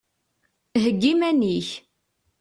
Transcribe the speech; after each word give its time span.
Heyyi 0.83 1.07
iman-ik! 1.13 1.69